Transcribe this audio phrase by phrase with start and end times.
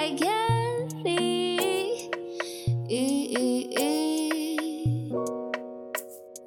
[0.00, 2.08] like happy.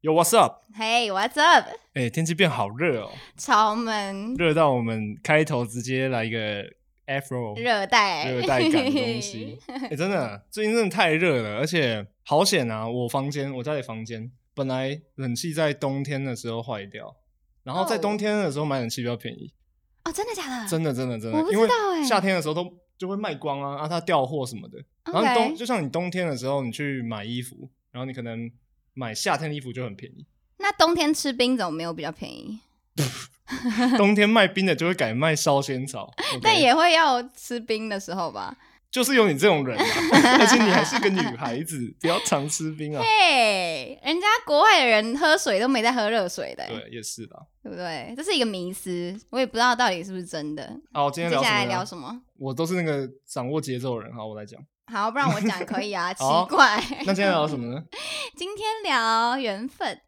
[0.01, 0.65] Yo, what's up?
[0.77, 1.67] Hey, what's up？
[1.95, 6.65] 哎、天气变好热哦，超闷，热到我们开头直接来一个
[7.07, 9.59] Afro 热带，热带感的东西。
[9.91, 12.87] 哎、真的，最近真的太热了，而且好险啊！
[12.87, 17.17] 我房间，我家里房间本来冷气在冬天的时候坏掉，
[17.63, 19.55] 然后在哦冬天的时候买冷气比较便宜，
[20.05, 20.69] 哦，真的假的？
[20.69, 21.69] 真的真的真的，我不知因为
[22.05, 24.79] 夏天的时候都就会卖光啊，啊，它调货什么的。
[25.13, 28.51] 然后冬就像你冬天的时候，你去买衣服，然后你可能
[28.95, 30.27] 买夏天的衣服就很便宜，
[30.59, 32.61] 那冬天吃冰怎么没有比较便宜？
[33.99, 36.11] 冬天卖冰的就会改卖烧仙草，
[36.43, 36.59] 但？
[36.59, 38.57] 也会要吃冰的时候吧？
[38.95, 39.85] 就是有你这种人啊，
[40.39, 43.03] 而且你还是个女孩子，不要常吃冰啊。
[43.03, 47.43] 嘿，人家国外的人喝水都没在喝热水的、欸对，也是啦。
[47.61, 48.15] 对不对？
[48.17, 50.73] 这是一个迷思，我也不知道到底是不是真的。
[50.93, 52.13] 好，今天接下来聊什么呢？
[52.13, 52.23] 聊什么？
[52.39, 54.15] 我都是那个掌握节奏的人。
[54.15, 54.61] 好，我来讲。
[54.93, 56.81] 好，不然我讲可以啊， 奇怪。
[57.05, 57.83] 那今天聊什么呢？
[58.39, 60.01] 今天聊缘分。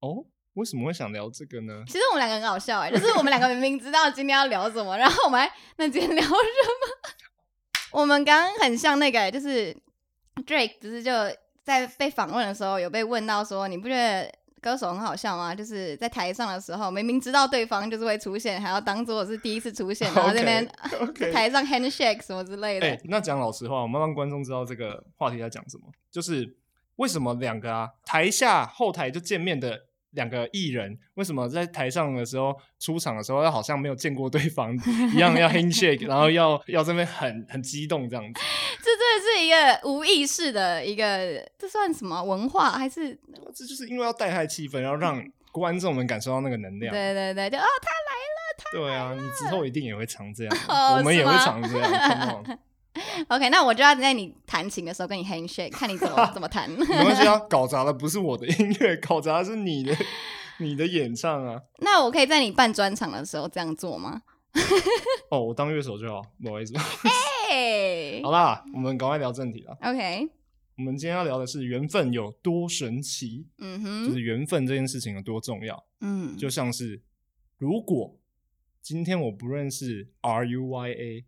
[0.00, 1.82] 哦，为什么会想聊这个呢？
[1.86, 6.38] 其实我们两个很好笑哎、就是我们两个明明知道今天要聊什么，然后我们还那今天聊什么？
[7.92, 9.74] 我们刚刚很像那个、欸就是
[10.46, 11.12] Drake 不是就
[11.62, 15.54] 在被访问的时候有被问到说，你不觉得歌手很好笑吗？
[15.54, 20.68] 就是在台上的时候，明明知道对方就是会出现，还要当做是第一次出现， 然后这边
[21.00, 22.86] OK， 台上 handshake 什么之类的。
[22.86, 26.56] 哎、那讲老实话，我们让观众知道这个话题在讲什么，就是
[26.96, 34.74] 为什么两个啊台下后台就见面的两个艺人，为什么在台上的时候出场的时候，要好像没有见过对方
[35.14, 38.40] 一样，要 handshake， 然后要要这边很很激动这样子？
[38.82, 43.18] 这真的是一个无意识的一个，这算什么文化还是？
[43.54, 46.92] 这就是因为要带嗨气氛，然后让观众们感受到那个能量。
[46.92, 52.58] 对对对，就哦，他来了，他对啊，你之后一定也会常这样，哦我们也会常这样。
[53.28, 56.70] OK，那我就要在你弹琴的时候跟你 handshake，看你怎么 怎么弹。
[56.70, 59.96] 没关系啊， 搞砸的不是我的音乐，搞砸的是你的
[60.58, 61.60] 你的演唱啊。
[61.78, 64.22] 那我可以在你办专场的时候这样做吗？
[65.30, 66.74] 哦，我当乐手就好，不好意思。
[67.48, 69.76] 嘿好啦，我们赶快聊正题了。
[69.82, 70.28] ，OK，
[70.76, 75.84] 我们今天要聊的是缘分有多神奇，嗯哼，就是缘分这件事情有多重要。
[76.00, 77.00] 嗯，就像是
[77.56, 78.16] 如果
[78.82, 81.24] 今天我不认识 R U Y A，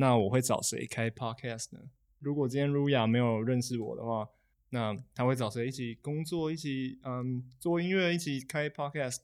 [0.00, 1.80] 那我会找谁开 Podcast 呢？
[2.20, 4.26] 如果今天 Ruya 没有认识我的话，
[4.70, 9.18] 那他会找谁一起工作，一起嗯做音乐，一起开 Podcast？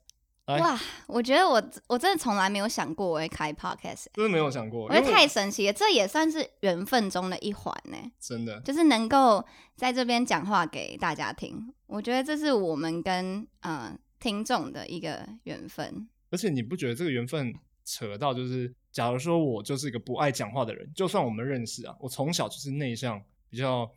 [0.48, 9.42] 哇，我觉得我我真的从来没有想过我会开 podcast，欸真的没有想过，我觉得因为太神奇了，这也算是缘分中的一环呢，真的就是能够
[9.76, 16.06] 在这边讲话给大家听，我觉得这是我们跟呃听众的一个缘分。
[16.30, 17.54] 而且你不觉得这个缘分
[17.86, 23.90] 扯到就是，假如说我就是一个不爱讲话的人，就算我们认识啊，我从小就是内向，比较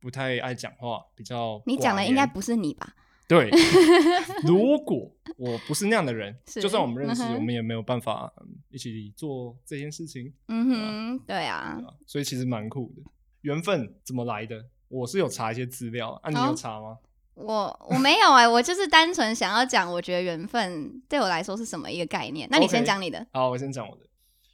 [0.00, 2.94] 不太爱讲话，比较你讲的应该不是你吧？
[3.28, 3.50] 对。
[4.46, 13.02] 如果我不是那样的人，是就算我们认识，嗯我们也没有办法、嗯一起做这件事情，嗯哼，对啊所以其实蛮酷的。
[13.42, 14.64] 缘分怎么来的？
[14.88, 16.98] 我是有查一些资料啊，你有查吗？
[17.36, 22.48] 我我没有哎、我就是单纯想要讲，我觉得缘分对我来说是什么一个概念。
[22.50, 23.24] 那你 OK 先讲你的。
[23.32, 24.02] 好，我先讲我的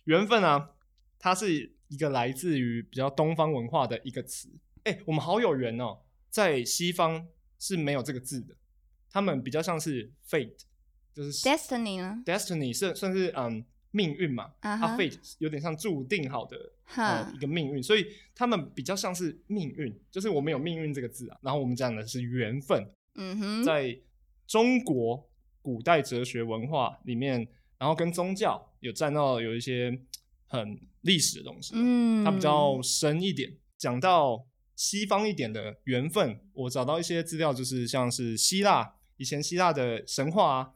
[0.05, 0.71] 缘分啊，
[1.19, 4.49] 它是一个来自于比较东方文化的一个词。
[4.83, 5.99] 哎、我们好有缘哦，
[6.29, 7.25] 在西方
[7.59, 8.57] 是没有这个字的，
[9.09, 10.57] 他们比较像是 fate，
[11.15, 16.57] 就是 Destiny 呢？destiny 是算是嗯命运嘛，啊 fate 有点像注定好的
[16.97, 18.05] 呃一个命运，所以
[18.35, 22.85] 他们比较像是命运，就是我们有命运这个字啊，然后我们讲的是缘分，
[23.15, 23.97] 嗯哼，在
[24.47, 25.31] 中国
[25.61, 27.47] 古代哲学文化里面，
[27.79, 29.97] 然后跟宗教有占到有一些
[30.47, 33.57] 很历史的东西，嗯，它比较深一点。
[33.79, 34.47] 讲到
[34.77, 40.71] 西方一点的缘分，我找到一些资料，就是像是希腊以前希腊的神话啊，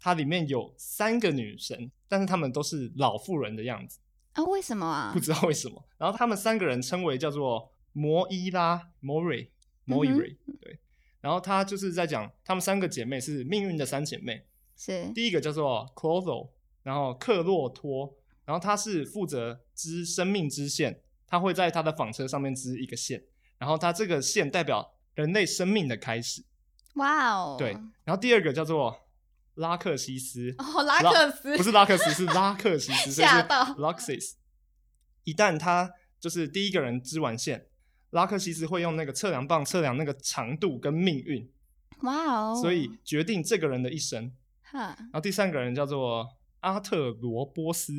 [0.00, 3.98] 它里面有三个女神，但是她们都是老妇人的样子，
[4.32, 5.20] 啊，为什么啊不？
[5.20, 5.84] 知道为什么。
[5.98, 9.50] 然后她们三个人称为叫做摩伊拉 （Mori）
[9.84, 10.78] 摩伊瑞，对。
[11.20, 16.50] 然后她就是在讲她们三个姐妹是命运的三姐妹，是第一个叫做 Clotho，
[16.82, 18.14] 然后克洛托，
[18.46, 23.22] 然后她是负责织生命之线，她会在她的纺车上面织一个线，
[23.58, 26.42] 然后她这个线代表人类生命的开始。
[26.94, 27.72] 哇哦，对，
[28.04, 28.96] 然后第二个叫做
[29.54, 31.56] 拉克西斯，哦，拉克斯。
[31.56, 33.64] 不是拉克斯，是拉克西斯， 吓到。
[33.74, 34.34] Luxis。
[35.24, 37.66] 一旦他就是第一个人织完线，
[38.10, 41.50] 拉克西斯会用那个测量棒测量那个长度跟命运，
[42.00, 44.32] 哇哦，所以决定这个人的一生。
[44.62, 46.26] 哈，然后第三个人叫做
[46.60, 47.92] 阿特罗波斯，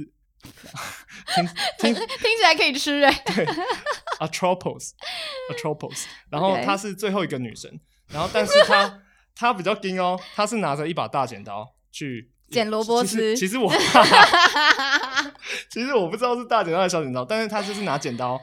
[1.35, 1.45] 听
[1.79, 1.93] 听。
[1.93, 3.45] 听起来可以吃哎，对，
[4.19, 9.03] Atropos，Atropos，然后她是最后一个女神，然后但是她
[9.35, 13.71] 她比较硬哦，他是拿着一把大剪刀去剪萝卜其实丝其实我
[15.69, 18.39] 其实我不知道是大剪刀还是小剪刀，但是他就是拿剪刀。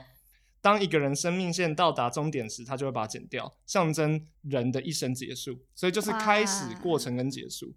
[0.61, 5.57] 当一个人生命线到达终点时，他就会把它剪掉，象征人的一生结束。
[5.75, 7.73] 所以就是开始、过程跟结束。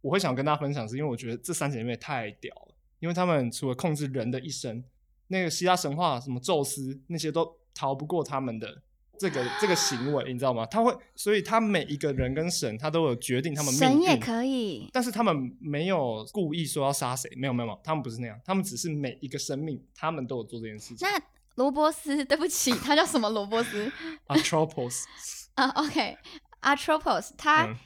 [0.00, 4.84] 我会想跟大家分享，是因为我觉得这三姐妹太屌了，因为她们除了控制人的一生，
[5.26, 8.82] 那个希腊神话什么宙斯那些都逃不过他们的
[9.18, 10.66] 这个这个行为，你知道吗？
[10.66, 13.88] 他会，所以他每一个人跟神，他都有决定他们命运。
[13.88, 21.08] 神也可以，但是他们没有故意说要杀谁，没有没有没有，他们不是那样，他们只是每一个生命，他们都有做这件事情。
[21.08, 21.20] 那
[21.56, 23.90] 罗伯斯，对不起，他叫什么罗伯斯
[24.26, 25.04] Atropos，
[25.54, 27.76] 啊？OK，Atropos，他、嗯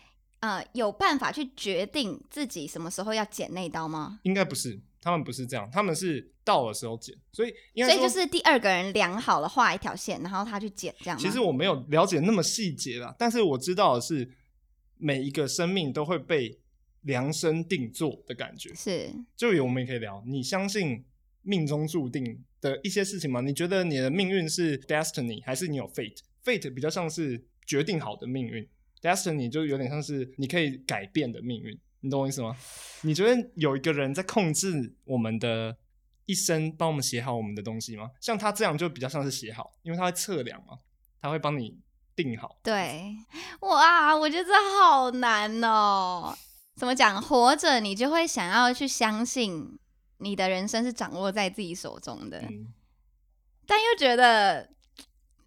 [0.41, 4.21] 呃有办法去决定自己什么时候要剪那刀吗？
[4.23, 11.19] 应该不是，他们不是这样，他们是到的时候剪，所以应该所以就是第二个人量好了画一条线，然后他去剪这样？
[11.19, 14.29] 其实我没有了解那么细节啦，但是我知道的是，
[14.97, 16.59] 每一个生命都会被
[17.03, 18.75] 量身定做的感觉。
[18.75, 21.05] 是就有我们也可以聊，你相信
[21.43, 23.41] 命中注定的一些事情吗？
[23.41, 28.69] 你觉得你的命运是 destiny，还是你有 fate？fate 比较像是决定好的命运
[29.01, 31.79] ，destiny 就有点像是你可以改变的命运。
[32.01, 32.57] 你懂我意思吗？
[33.03, 35.77] 你觉得有一个人在控制我们的
[36.27, 38.11] 一生，帮我们写好我们的东西吗？
[38.21, 40.79] 像他这样就比较像是写好，因为他会测量嘛，
[41.21, 41.79] 他会帮你
[42.15, 42.59] 定好。
[42.63, 43.17] 对，
[43.61, 46.37] 哇，我觉得这好难哦。
[46.77, 47.21] 怎么讲？
[47.21, 49.79] 活着你就会想要去相信
[50.19, 52.73] 你的人生是掌握在自己手中的，嗯，
[53.67, 54.71] 但又觉得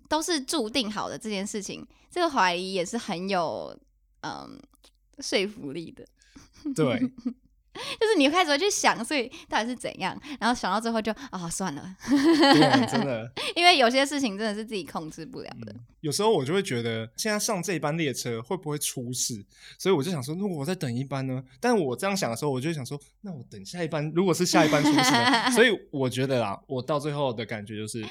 [0.09, 3.77] 都是注定好的这件事情，这个怀疑也是很有
[4.21, 4.61] 嗯
[5.19, 6.05] 说服力的。
[6.75, 6.99] 对，
[7.99, 13.31] 就是你开始会去想，所以到底是怎样，然后想到最后就啊、算了，对，真的。
[13.55, 15.75] 因为有些事情真的是自己控制不了的。
[16.01, 19.45] 有时候我就会觉得，现在上这一班列车会不会出事？
[19.77, 21.43] 所以我就想说，如果我再等一班呢？
[21.59, 25.51] 但我这样想的时候，我就想说，那我等下一班，如果是下一班出事呢？
[25.51, 28.03] 所以我觉得啦，我到最后的感觉就是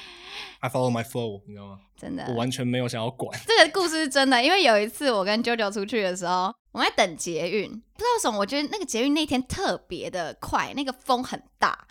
[0.59, 1.79] ，I follow my flow，你知道吗？
[2.01, 3.39] 真的，我完全没有想要管。
[3.45, 11.87] 这个故事是真的，因为有一次我跟啾啾出去的时候，我们在等捷运，不知道为什么，我觉得那个捷运那天特别的快，那个风很大，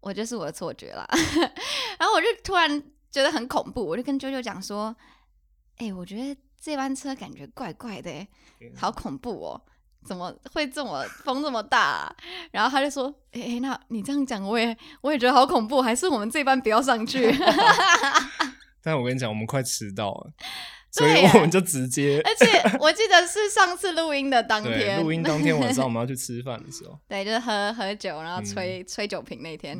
[0.00, 1.04] 我就是我的错觉啦。
[1.98, 4.94] 然后我就突然觉得很恐怖，我就跟啾啾讲说
[5.78, 8.28] ：“哎、我觉得这班车感觉怪怪的、欸，
[8.76, 9.60] 好恐怖哦。”
[10.06, 12.16] 怎么会这么风这么大、啊？
[12.52, 17.30] 然后他就说：“哎、欸那你这样讲，我也我也觉得好恐怖，还是我们这班不要上去。
[18.82, 20.32] ”但我跟你讲，我们快迟到了，
[20.90, 29.78] 所以我们就直接而且我记得是上次录音的当 天，录音当天晚上我们要去吃饭的时候， 对，就是喝喝酒，然后吹、吹酒瓶那天。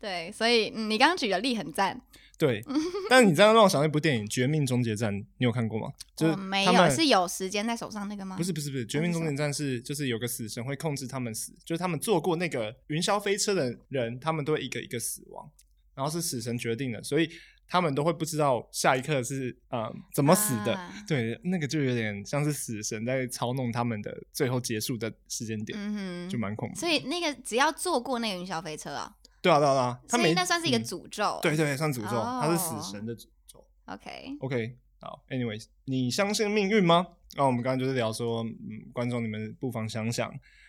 [0.00, 2.00] 对 所以、嗯你刚刚举的例很赞。
[2.36, 2.62] 对。
[3.08, 5.88] 但是你这样让我想到一部电影《绝命终结战》，你有看过吗？
[6.14, 8.36] 就是我没有，是有时间在手上那个吗？
[8.36, 15.48] 不是不是不是，《绝命终结战》是就是有个死神会控制他们死，就是他们坐过那个云霄飞车的人，他们都会一个一个死亡，
[15.96, 17.28] 然后是死神决定的，所以
[17.66, 20.74] 他们都会不知道下一刻是呃怎么死的。
[20.74, 26.76] 啊对，那个就有点像是死神在操弄他们的最后结束的时间点，嗯哼，就蛮恐怖。
[26.76, 31.40] 所以那个只要坐过那个云霄飞车啊，对啊对啊对啊，他所以没那算是一个嗯诅咒。
[31.42, 33.66] 对对，算诅咒，他是哦死神的诅咒。
[33.86, 37.06] ，OK，OK，好，anyways，你相信命运吗？
[37.36, 40.28] 那、我们刚刚就是聊说，嗯，观众你们不妨想想，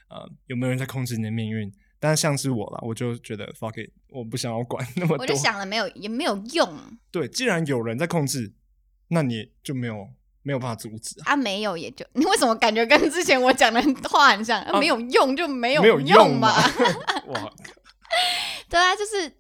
[0.10, 1.72] 呃，有没有人在控制你的命运？
[2.00, 5.24] 但是像是我啦，我就觉得 fuck it，我不想要管那么多。
[5.24, 6.78] 我就想了没有也没有用
[7.12, 8.54] 对，既然有人在控制，
[9.10, 10.08] 那你就没有
[10.44, 11.34] 没有办法阻止啊。
[11.34, 14.62] 啊，没有也就你为什么感觉跟之前我讲的话很像？
[14.62, 16.50] 啊没有用就没有没有用嘛。
[17.28, 17.52] 哇，
[18.70, 19.32] 对啊，就是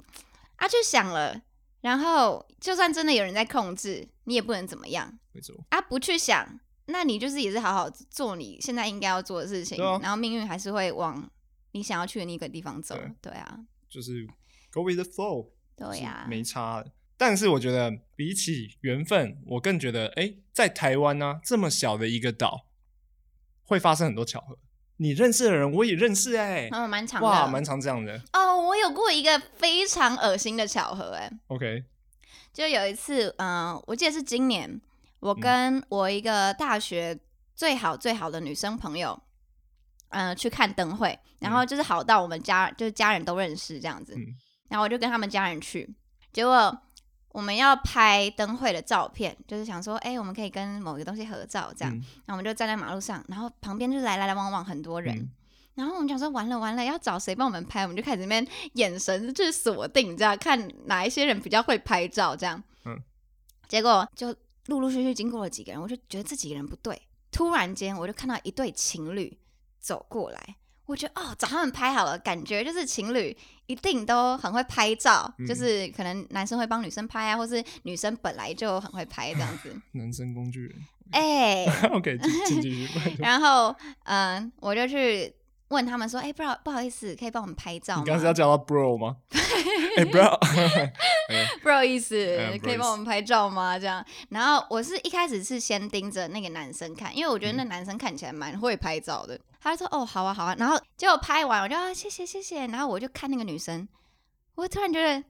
[0.56, 1.40] 啊，就想了，
[1.82, 11.30] 然后就算真的有人在控制，你也不能怎么样没错，啊，不去想，那你就是也是好好做你现在应该要做的事情，啊然后命运还是会往
[11.72, 12.96] 你想要去的那个地方走。
[12.96, 13.60] 对对啊，
[13.90, 14.28] 就是
[14.72, 15.52] go with the flow。
[15.76, 16.84] 对呀、没差。
[17.18, 22.68] 但是我觉得比起缘分，我更觉得，哎，在台湾呢、这么小的一个岛，
[23.64, 24.58] 会发生很多巧合。
[24.98, 27.28] 你认识的人，我也认识、哎、嗯，蛮长的。
[27.28, 28.20] 哇，蛮长这样的。
[28.34, 31.84] 哦，我有过一个非常恶心的巧合，哎，OK，
[32.52, 34.82] 就有一次，嗯、我记得是今年，
[35.20, 37.20] 我嗯跟我一个大学
[37.56, 39.22] 最好最好的女生朋友，
[40.10, 44.26] 嗯、去看灯会，然后就是好到我们家就是家人都认识这样子，嗯
[44.70, 45.90] 然后我就跟他们家人去，
[46.34, 46.78] 结果
[47.30, 55.16] 我们要拍灯会的照片，就是想说，哎、我们可以跟某个东西合照这样，嗯然后我们就站在马路上，然后旁边就是来来来往往很多人。
[55.16, 55.30] 嗯
[55.78, 57.84] 然后我们讲说完了完了，要找谁帮我们拍？
[57.84, 62.64] 我们就开始那边眼神就是锁定，这样看哪一些人比较会拍照，这样。
[62.86, 63.00] 嗯。
[63.68, 64.36] 结果就
[64.66, 67.00] 陆陆续续经过了几个人，我就觉得这几个人不对。
[67.32, 69.38] 突然间，我就看到一对情侣
[69.88, 73.36] 走过来，我觉得哦，找他们拍好了，感觉就是情侣
[73.68, 79.74] 一定都很会拍照，嗯就是可能男生会帮女生拍啊，或是女生本来就很会拍这样子。
[79.96, 80.76] 男生工具人。
[81.12, 81.66] 哎、
[81.96, 82.20] OK。
[83.20, 85.34] 然后嗯、我就去
[85.70, 88.02] 问他们说，哎、不好不好意思，可以帮我们拍照吗？
[88.04, 89.16] 你刚才要叫他 bro 吗？
[89.98, 90.38] 哎、bro，
[91.64, 93.80] 不好意思，嗯可以帮我们拍照吗？
[93.80, 99.40] 这样，然后我是一开始是先盯着那个男生看，因为我觉得嗯那男生看起来蛮会拍照的。
[99.60, 102.68] 他就说：“哦，好啊，好啊。”然后结果拍完，我就啊，谢谢谢谢。
[102.68, 103.88] 然后我就看那个女生，
[104.56, 105.24] 我突然觉得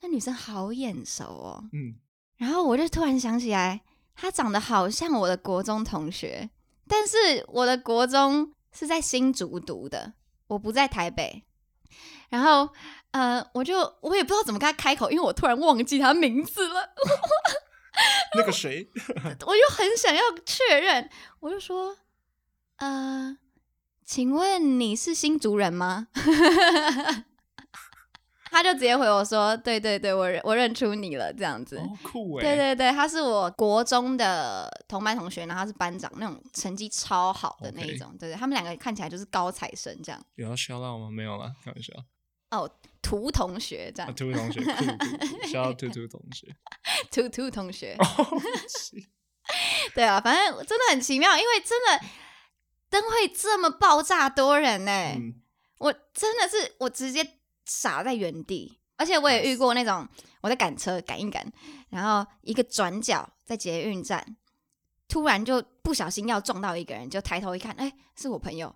[0.00, 1.64] 那女生好眼熟哦。
[1.72, 1.94] 嗯，
[2.36, 3.80] 然后我就突然想起来，
[4.14, 6.50] 她长得好像我的国中同学，
[6.88, 10.14] 但是我的国中是在新竹读的，
[10.48, 11.44] 我不在台北。
[12.28, 12.72] 然后，
[13.10, 16.94] 呃，我就我也不知道怎么跟她开口，因为我突然忘记她名字了，
[18.36, 18.88] 那个谁，
[19.46, 21.10] 我就很想要确认，
[21.40, 21.96] 我就说，
[22.76, 23.36] 呃，
[24.10, 26.08] 请问你是新竹人吗？
[28.50, 31.78] 他就直接回我说：“对对对，我认我认出你了，这样子。
[31.78, 38.10] 好酷哎、对对对，他是我国中的同班同学，然后他是班长，那种成绩超好的那一种。
[38.18, 40.20] 对对，他们两个看起来就是高材生这样。
[40.34, 41.08] 有要 shout out 吗？
[41.08, 41.92] 没有啦，开玩笑。
[42.50, 42.68] 哦，
[43.00, 44.94] 图同学这啊，样，兔同学，酷酷酷
[45.46, 46.52] ，shout out 兔兔同学。
[47.12, 47.96] 图图同学。
[49.94, 52.00] 对啊，反正真的很奇妙，因为真的
[52.90, 55.40] 灯会这么爆炸多人呢、嗯，
[55.78, 60.06] 我真的是我直接傻在原地，而且我也遇过那种
[60.40, 61.50] 我在赶车赶一赶，
[61.88, 64.36] 然后一个转角在捷运站，
[65.08, 68.74] 突然就不小心要撞到一个人，就抬头一看，哎、是我朋友，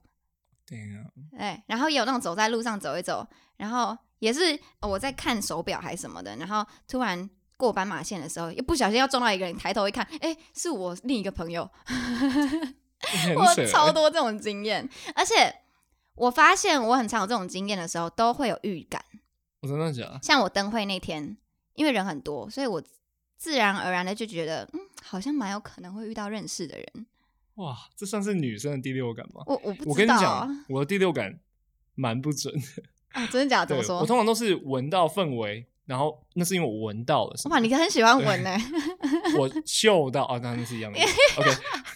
[0.65, 11.69] 对啊，哎，然后也有那种走在路上走一走，然后也是呃我在看手表还是什么的，然后突然过斑马线的时候，又不小心要撞到一个人，抬头一看，哎，是我另一个朋友，
[13.37, 15.55] 我超多这种经验，而且
[16.15, 19.05] 我发现我很常有这种经验的时候，都会有预感。
[19.61, 20.21] 我真的假的？
[20.23, 21.37] 像我灯会那天，
[21.75, 22.83] 因为人很多，所以我
[23.37, 27.07] 自然而然的就觉得，嗯，好像蛮有可能会遇到认识的人。
[27.57, 29.43] 哇，这算是女生的第六感吗？
[29.47, 31.39] 我我不我跟你知道啊讲，我的第六感
[31.95, 32.83] 蛮不准的。
[33.11, 33.67] 啊，真的假的？
[33.67, 34.07] 怎么说我？
[34.07, 38.57] 通常都是闻到氛围，然后那是因为我闻到了什么哇，，你很喜欢闻呢、
[39.39, 41.15] 我嗅到啊，当然是一样的意思。
[41.41, 41.51] OK，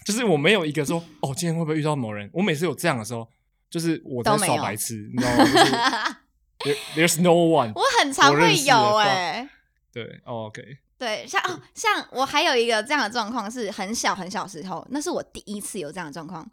[0.05, 2.29] 就是我没有一个说哦，今天会不会遇到某人？
[2.33, 3.27] 我每次有这样的时候，
[3.69, 5.43] 就是我在都没有耍白痴，你知道吗？
[5.45, 7.71] 就是 there, There's no one。
[7.73, 9.49] 我很常会认识的有话哎、
[9.91, 10.61] 对、哦、，OK，
[10.97, 16.45] 对，像哦，像我还有一个这样的状况是很小很小时候，那是我第一次有这样的状况。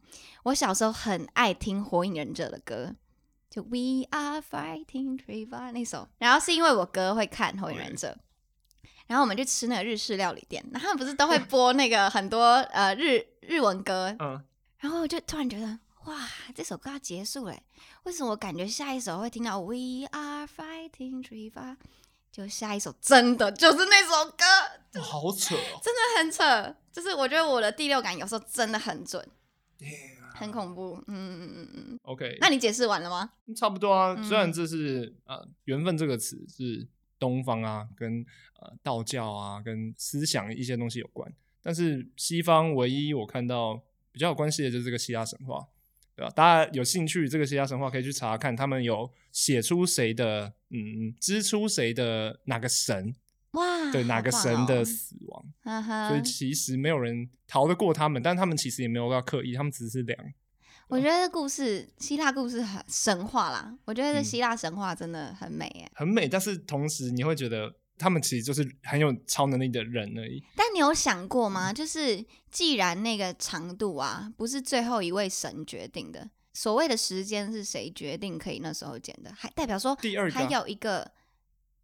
[0.44, 2.94] 我小时候很爱听《火影忍者》的歌，
[3.56, 6.06] 就 We Are Fighting Treva 那首。
[6.18, 8.08] 然后是因为我哥会看《火影忍者》
[9.06, 14.44] 然后我们去吃那个日式料理店，然后他们不是都会播那个很多呃日日文歌，嗯，
[14.80, 17.62] 然后我就突然觉得，哇，这首歌要结束嘞！
[18.02, 21.78] 为什么我感觉下一首会听到 We Are Fighting Treva？
[22.30, 26.76] 就下一首真的就是那首歌，哇好扯哦，真的很扯。
[26.92, 29.26] 就是我觉得我的第六感有时候真的很准，
[30.36, 31.02] 很恐怖。
[31.06, 31.98] 嗯嗯嗯嗯。
[32.02, 33.30] OK，那你解释完了吗？
[33.56, 34.14] 差不多啊。
[34.16, 36.86] 嗯虽然这是呃缘分这个词是
[37.18, 38.24] 东方啊，跟
[38.60, 45.66] 呃道教啊，跟思想一些东西有关，但是西方唯一我看到比较有关系的就是这个希腊神话，
[46.14, 46.30] 对吧？
[46.30, 53.14] 大家有兴趣这个希腊神话可以去查查看，他们有写出谁的，嗯，支出谁的哪个神，
[53.56, 60.18] 哇，对哪个神的哦死亡，所以其实没有人逃得过他们，但他们其实也没有要刻意，他们只是凉。
[60.88, 65.90] 我觉得故事希腊故事很神话啦，我觉得这希腊神话真的很美耶。
[65.94, 70.40] 很美，但是同时你会觉得他们其实就是很有超能力的人而已。
[70.54, 71.72] 但你有想过吗？
[71.72, 81.10] 就是既然那个长度啊，不是最后一位神决定的，所谓的时间是谁决定可以那时候剪的，还代表说第二还有一个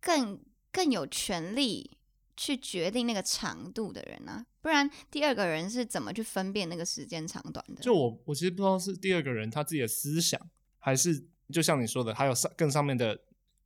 [0.00, 0.38] 更
[0.72, 1.98] 更有权利
[2.36, 7.82] 去决定那个长度的人啊，不然第二个人是怎么去分辨那个时间长短的？
[7.82, 10.40] 就我，我其实不知道是第二个人他自己的思想，
[10.78, 13.18] 还是就像你说的，还有上更上面的，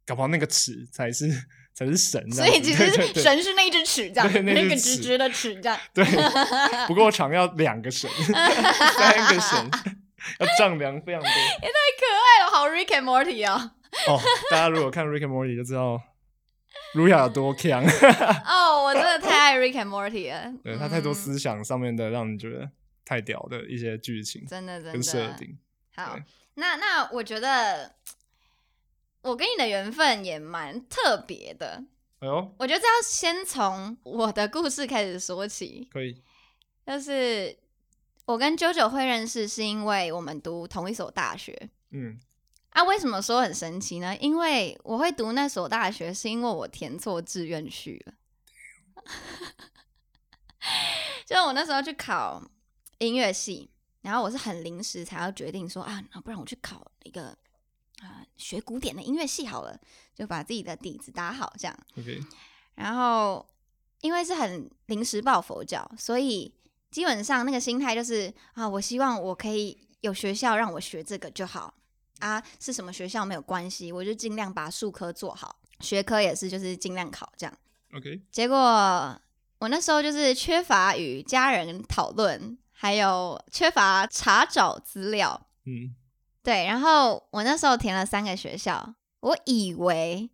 [0.04, 1.30] 搞不好那个尺才是
[1.72, 2.46] 才是神这所。
[2.48, 5.78] 以其实神是那一只尺，这样对那只个直直的尺，这样。
[5.94, 6.04] 对，
[6.88, 9.70] 不够长要两个神，三个神，
[10.40, 11.28] 要丈量非常多。
[11.62, 13.70] 也太可爱了，好 Rick and Morty 哦！
[14.08, 14.20] 哦，
[14.50, 16.02] 大家如果看 Rick and Morty 就知道
[16.94, 17.84] 卢雅有多强，
[18.46, 20.52] 哦，我真的太爱 Rick and Morty 了。
[20.64, 22.70] 对他太多嗯思想上面的让你觉得
[23.04, 25.32] 太屌的一些剧情真的真跟设的。
[25.34, 25.58] 定。
[25.94, 26.18] 好，
[26.54, 27.94] 那那我觉得
[29.22, 31.84] 我跟你的缘分也蛮特别的。
[32.20, 36.22] 哎呦，我觉得这要先从我的故事开始说起，可以，
[36.86, 37.54] 就是
[38.24, 41.68] 我跟九九会认识，是因为我们读同一所大学。
[41.90, 42.18] 嗯，
[42.76, 44.14] 啊，为什么说很神奇呢？
[44.18, 48.12] 因为我会读那所大学，是因为我填错志愿去了。
[51.24, 52.42] 就我那时候去考
[52.98, 53.70] 音乐系，
[54.02, 57.28] 然后我是很临时才要决定说啊，那不然我去考一个
[58.02, 59.80] 啊、学古典的音乐系好了，
[60.14, 61.74] 就把自己的底子打好这样。
[61.96, 62.20] OK，
[62.74, 63.48] 然后
[64.02, 66.52] 因为是很临时抱佛脚，所以
[66.90, 71.72] 基本上那个心态就是啊，我希望我可以有学校让我学这个就好
[72.18, 77.54] 啊，是什么学校没有关系，我就尽量把术科做好，学科也是就是尽量考这样。
[77.94, 78.56] OK，结果
[79.58, 85.94] 我那时候就是缺乏与家人讨论，还有缺乏查找资料，嗯，
[86.42, 90.28] 对，然后我那时候填了三个学校，我以为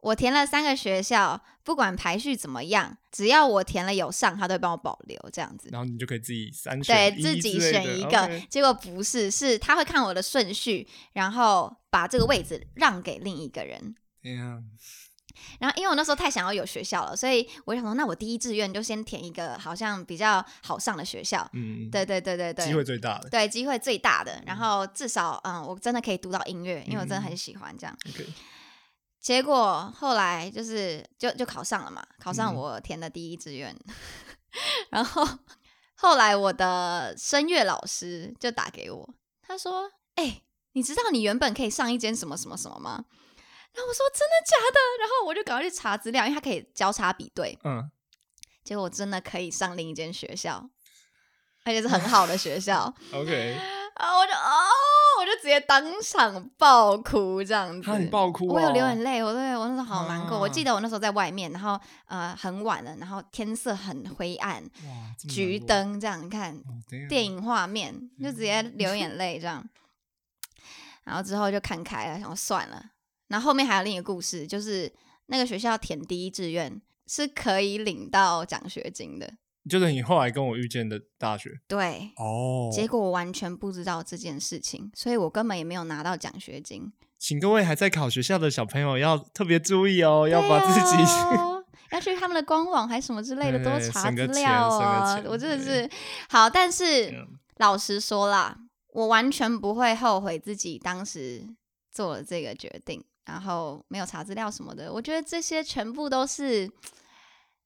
[0.00, 5.68] 我填了三个学校，不管排序怎么样，只要我填了有上，他都会帮我保留这样子。
[5.72, 13.96] 然后你就可以自己三对选一自己选一个结果不是，是他会看我的顺序，然后把这个位置让给另一个人。
[14.22, 14.62] 对呀，
[15.58, 21.48] 然后因为我那时候太想要有学校了，所以我想说，那我第一志愿就先填一个好像比较好上的学校。
[21.54, 23.28] 嗯，对对对对对，机会最大的。
[23.30, 27.96] 对机会最大的，然后至少嗯，我真的可以读到音乐，因为我真的很喜欢这样。
[29.20, 33.76] 结果后来就是就就考上了嘛，考上嗯我填的第一志愿，
[34.90, 35.26] 然后
[35.94, 43.04] 后来我的声乐老师就打给我，他说：“哎、你知道你原本可以上一间什么什么什么吗？”
[43.74, 47.58] 然后我说：“真的假的？”然后我就赶快去查资料，因为他可以交叉比对。
[47.64, 47.90] 嗯，
[48.64, 50.68] 结果我真的可以上另一间学校，
[51.64, 52.92] 而且是很好的学校。
[53.12, 53.56] OK，
[53.96, 54.77] 啊，我就哦，我
[55.28, 57.90] 就直接当场爆哭这样子。
[57.90, 60.38] 哈，你爆哭、哦，我有流眼泪，我对我那时候好难过。
[60.38, 66.58] 我啊记得我那时候在外面，然后呃很晚了，然后天色很灰暗，哇，橘，灯这样你看
[67.08, 69.62] 电影画面，就直接流眼泪这样。
[71.04, 72.82] 然后之后就看开了，想说算了。
[73.28, 74.90] 然后后面还有另一个故事，就是
[75.26, 79.30] 那个学校填第一志愿是可以领到奖学金的，
[79.68, 82.10] 就是你后来跟我遇见的大学对。
[82.16, 86.92] 哦结果我完全不知道这件事情，所以我根本也没有拿到奖学金。
[87.18, 90.96] 请各位还在考学校的小朋友要特别注意哦，要把自己、
[91.28, 91.54] 啊
[91.90, 95.16] 要去他们的官网还什么之类的，对多查资省个钱料省个啊！
[95.16, 95.90] 钱我真的是
[96.28, 97.26] 好，但是嗯
[97.56, 98.56] 老实说啦，
[98.92, 101.42] 我完全不会后悔自己当时
[101.90, 104.92] 做了这个决定，然后没有查资料什么的。
[104.92, 106.70] 我觉得这些全部都是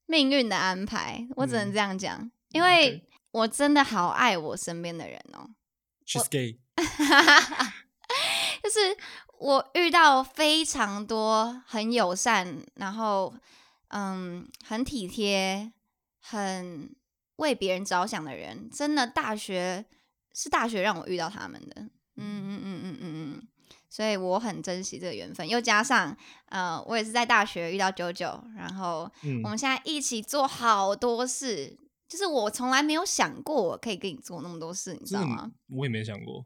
[0.05, 5.49] 命运的安排，我只能嗯这样讲，因嗯为我真的好爱我身边的人哦、
[6.05, 6.59] She's gay，
[8.61, 8.97] 就是
[9.39, 13.33] 我遇到非常多很友善，然后
[13.89, 15.71] 嗯很体贴、
[16.19, 16.95] 很
[17.37, 18.69] 为别人着想的人。
[18.69, 19.85] 真的，大学
[20.33, 21.89] 是大学让我遇到他们的。
[23.93, 25.47] 所以我很珍惜这个缘分。
[25.47, 31.77] 又加上呃，我也是在大学遇到九九，然后嗯我们现在一起做好多事。
[32.09, 35.51] 就是我从来没有想过我可以跟你做那么多事，你知道吗？
[35.69, 36.43] 我也没想过。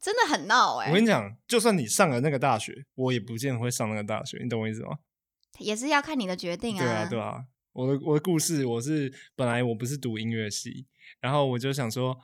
[0.00, 4.98] 真的很闹哎、我跟你讲，就算你上了那个大学，我也不见得会上那个大学，你懂我意思吗？
[5.58, 6.78] 也是要看你的决定啊。
[6.78, 7.46] 对啊，对啊。
[7.72, 10.86] 我的我的故事，我是本来我不是读音乐系，
[11.20, 12.16] 然后我就想说，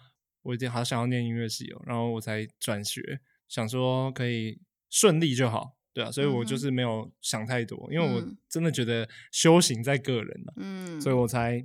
[0.43, 3.21] 我已经好想要念音乐系哦，然后我才转学，
[3.53, 11.63] 想说可以顺利就好，对啊，所以我就是没有想太多，因为我嗯真的觉得修行在个人了、嗯，所以我才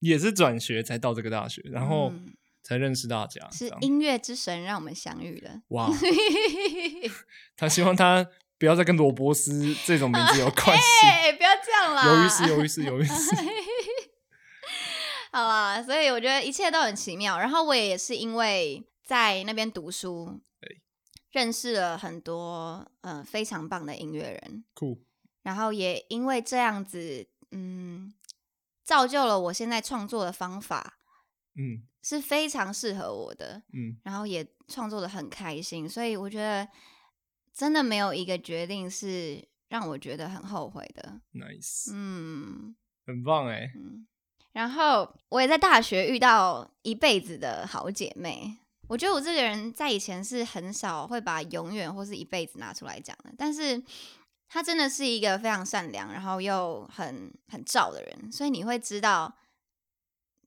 [0.00, 3.48] 也是转学才到这个大学，然后嗯才认识大家。
[3.50, 5.62] 是音乐之神让我们相遇了。
[5.68, 5.90] 哇，
[7.56, 11.06] 他希望他不要再跟罗伯斯这种名字有 关系。
[11.06, 12.04] 哎、不要这样啦！
[12.04, 13.34] 有意思，有意思，有意思。
[15.32, 17.38] 好啦，所以我觉得一切都很奇妙。
[17.38, 20.80] 然后我也是因为在那边读书，对，
[21.36, 25.04] 认识了很多呃非常棒的音乐人，酷，
[25.42, 28.10] 然后也因为这样子，嗯，
[28.82, 30.98] 造就了我现在创作的方法
[31.54, 35.86] 嗯是非常适合我的，嗯，然后也创作的很开心。
[35.86, 36.66] 所以我觉得
[37.52, 41.20] 真的没有一个决定是让我觉得很后悔的。
[41.34, 42.74] ，nice，嗯。
[43.04, 43.70] 很棒哎。
[43.76, 44.06] 嗯，
[44.52, 48.56] 然后我也在大学遇到一辈子的好姐妹。
[48.88, 53.82] 我觉得我这个人在以前是很少会把永远或是一辈子拿出来讲的，但是
[54.48, 59.36] 他真的是一个非常善良，然后又很很照的人，所以你会知道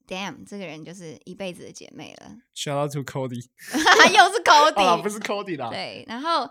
[0.08, 2.38] ，damn，这个人就是一辈子的姐妹了。
[2.56, 3.43] Shout out to Cody，
[3.75, 5.69] 又是 Cody，、啊，不是 Cody 啦。
[5.69, 6.49] 对，然后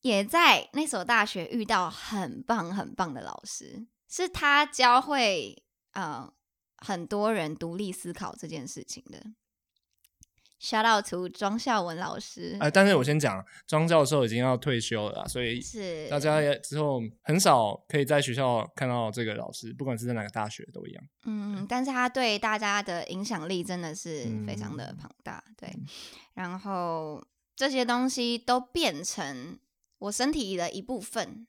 [0.00, 5.62] 也在那所大学遇到很棒很棒的老师，是他教会
[5.92, 6.32] 呃
[6.78, 9.22] 很多人独立思考这件事情的。
[10.64, 21.04] Shout out to 庄孝文老师，哎，但是我先讲，庄教授已经要退休了，所以是大家也之后很少可以在学校看到这个老师，不管是在哪个大学都一样。
[21.26, 25.70] 嗯，但是他对大家的影响力真的是非常的嗯庞大，对。
[26.32, 27.22] 然后
[27.54, 29.58] 这些东西都变成
[29.98, 31.46] 我身体的一部分，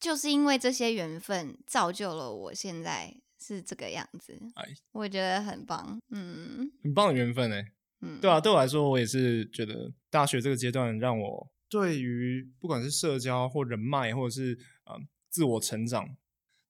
[0.00, 6.00] 就是因为这些缘分造就了我现在是这个样子哎，我觉得很棒。
[6.08, 7.73] 嗯很棒的缘分哎。
[8.04, 16.16] 嗯，对啊，对我来说，我也是觉得大学这个阶段让我对于不管是社交或人脉，或者是呃自我成长，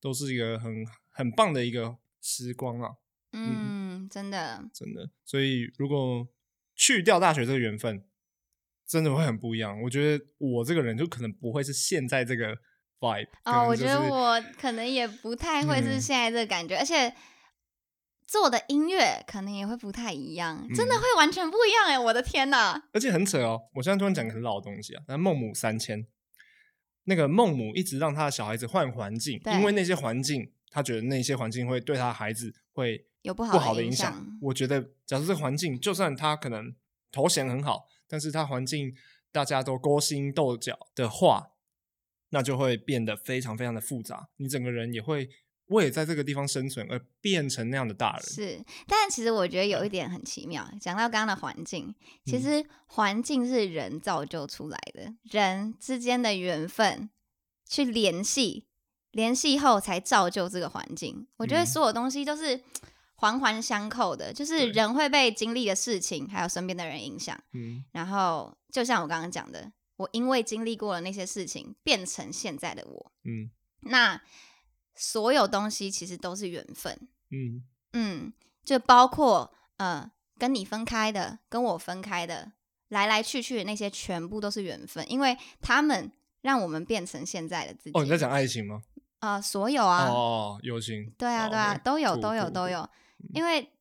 [0.00, 2.92] 都是一个很很棒的一个时光啊，
[3.32, 5.10] 嗯，真的，真的。
[5.24, 6.28] 所以如果
[6.74, 8.04] 去掉大学这个缘分，
[8.86, 9.80] 真的会很不一样。
[9.82, 12.56] 我觉得我这个人就可能不会是现在这个
[13.00, 16.00] vibe 可哦，能我觉得我可能也不太会是嗯。
[16.00, 17.14] 现在这个感觉，而且
[18.26, 21.98] 做的音乐可能也会不太一样，真的嗯会完全不一样哎！
[21.98, 22.88] 我的天哪！
[22.92, 23.68] 而且很扯哦。
[23.74, 26.06] 我现在突然讲个很老的东西啊，那孟母三迁，
[27.04, 34.38] 那个孟母一直让他的小孩子换环境，因为那些环境，他觉得那些环境会对他的孩子会有不好的影影响。
[34.40, 36.74] 我觉得，假设这个环境，就算他可能
[37.12, 38.94] 头衔很好，但是他环境
[39.30, 41.50] 大家都勾心斗角的话，
[42.30, 44.28] 那就会变得非常非常的复杂。
[44.38, 45.28] 你整个人也会
[45.66, 48.22] 为了在这个地方生存而变成那样的大人。
[48.22, 50.68] 是，但其实我觉得有一点很奇妙。
[50.80, 57.08] 讲到刚刚的环境，其嗯实环境是人造就出来的，人之间的缘分
[57.68, 58.66] 去联系，
[59.10, 61.26] 联系后才造就这个环境。
[61.38, 62.60] 我觉得嗯所有东西都是
[63.16, 67.38] 环环相扣的，就是人会被经历的事情，还有身边的人影响。
[67.52, 73.12] 嗯然后，就像我刚刚讲的，我因为经历过了那些事情，变成现在的我。
[73.24, 73.50] 嗯
[73.86, 74.20] 那
[74.94, 77.08] 所有东西其实都是缘分。
[77.30, 78.32] 嗯嗯，
[78.64, 82.52] 就包括呃跟你分开的，跟我分开的，
[82.88, 86.10] 来来去去的那些全部都是缘分，因为他们
[86.42, 87.92] 让我们变成现在的自己。
[87.94, 88.82] 哦，你在讲爱情吗？
[89.20, 91.10] 呃，所有啊，哦，友情。
[91.16, 92.88] 对啊，哦对啊，都有，都有，都有。
[93.32, 93.72] 因为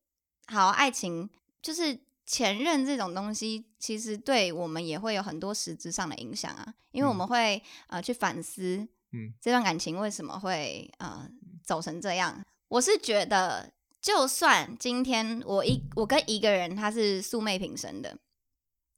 [0.46, 1.28] 好爱情
[1.60, 11.28] 就是前任这种东西，其实对我们也会有很多实质上的影响啊，因为我嗯们会呃去反思，嗯这段感情为什么会呃
[11.62, 12.44] 走成这样。
[12.68, 13.72] 我是觉得，
[14.02, 18.18] 就算今天我一我跟一个人他是素昧平生的，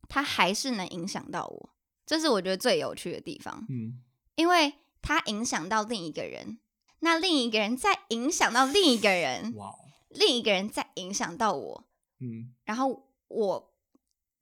[0.09, 1.70] 他还是能影响到我，
[2.07, 3.66] 这是我觉得最有趣的地方。
[3.68, 4.02] 嗯
[4.37, 6.59] 因为他影响到另一个人，
[7.00, 9.74] 那另一个人再影响到另一个人，哇哦，
[10.11, 11.85] 另一个人再影响到我，
[12.20, 13.74] 嗯然后我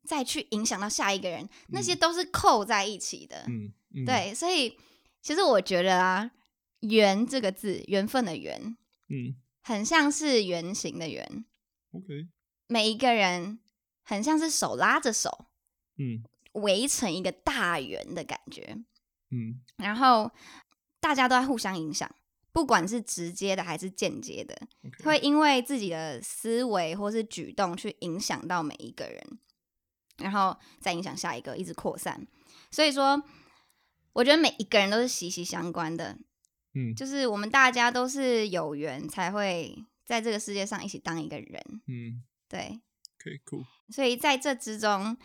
[0.05, 3.45] 再去影响到下一个人，那些嗯都是扣在一起的。
[3.49, 4.77] 嗯嗯，对，所以
[5.25, 6.31] 其实我觉得啊
[6.81, 8.77] ，“缘”这个字，缘分的“缘
[9.09, 11.47] 嗯”，很像是圆形的“圆
[11.93, 13.59] ，OK，”，每一个人
[14.03, 15.47] 很像是手拉着手，
[15.97, 16.23] 嗯。
[16.53, 18.77] 围成一个大圆的感觉。
[19.31, 19.61] 嗯。
[19.79, 20.31] 然后
[21.01, 22.09] 大家都在互相影响，
[22.53, 24.57] 不管是直接的还是间接的
[25.03, 29.39] 会因为自己的思维或是举动去影响到每一个人，
[30.19, 32.25] 然后再影响下一个，一直扩散。
[32.71, 33.21] 所以说，
[34.15, 36.17] 我觉得每一个人都是息息相关的，
[36.75, 41.63] 嗯就是我们大家都是有缘才会在这个世界上一起当一个人。
[41.87, 42.81] 嗯对，
[43.19, 43.63] 可以酷。
[43.93, 45.17] 所以在这之中，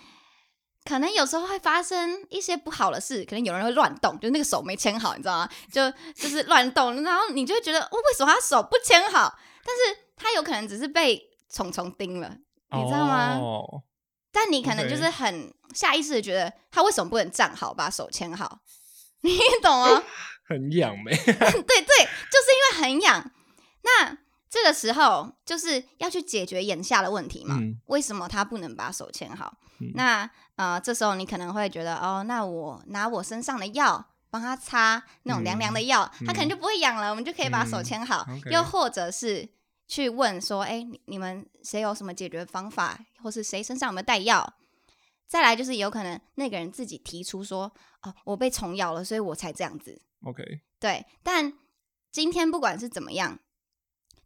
[0.84, 5.49] 可能有时候会发生一些不好的事，可能有人会乱动，就那个手没牵好，你知道吗？
[5.71, 9.38] 就就是乱动，然后你就会觉得，哦，为什么他手不牵好？
[9.63, 12.38] 但是他有可能只是被虫虫叮了，
[12.71, 13.38] 你知道吗？
[13.38, 13.84] 哦，
[14.32, 18.62] 但你可能就是很下意识的觉得，他为什么不能站好，把手牵好？
[19.22, 20.04] 你懂吗？
[20.48, 21.12] 很痒没？
[21.16, 23.32] 对对，就是因为很痒。
[23.84, 24.18] 那
[24.50, 27.56] 这个时候就是要去解决眼下的问题嘛？
[27.60, 29.58] 嗯为什么他不能把手牵好？
[29.80, 38.26] 嗯那呃，这时候你可能会觉得，哦，那我拿我身上的药帮他擦那种凉凉的药，他可能就不会痒了，我们就可以把手牵好。
[38.50, 39.48] 又或者是
[39.88, 44.54] 去问说，哎、你你们谁有什么解决方法，或是谁身上有没有带药？
[45.30, 50.02] 再来就是有可能那个人自己提出说，哦，我被虫咬了，所以我才这样子。
[50.26, 50.44] OK，
[50.80, 51.54] 对，但
[52.12, 53.39] 今天不管是怎么样，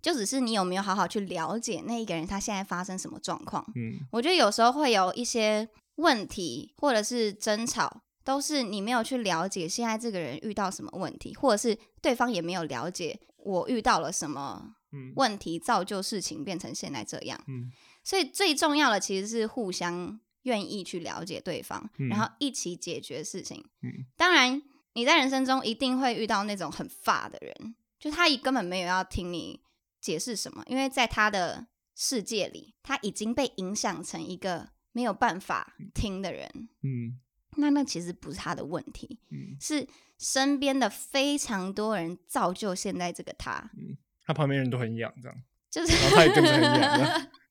[0.02, 3.64] 就只是你有没有好好去了解那一个人他现在发生什么状况。
[3.76, 17.44] 嗯我觉得有时候会有一些问题或者是争吵，都是你没有去了解现在这个人遇到什么问题，或者是对方也没有了解我遇到了什么嗯问题，造就事情变成现在这样。
[17.48, 17.70] 嗯
[18.06, 22.08] 所以最重要的其实是互相愿意去了解对方，嗯。
[22.08, 23.66] 然后一起解决事情。
[23.82, 24.06] 嗯。
[24.16, 24.62] 当然，
[24.94, 29.62] 你在人生中一定会遇到那种很发的人，就他根本没有要听你
[30.00, 36.70] 解释什么，因为在他的世界里，他已经被影响成一个没有办法听的人。
[36.82, 37.20] 嗯。
[37.56, 45.38] 那那其实不是他的问题，嗯，是身边的非常多人造就现在这个他，嗯他旁边人都很痒，这样，
[45.70, 47.30] 就是然后他也跟着很痒